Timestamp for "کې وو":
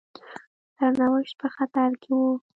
2.01-2.31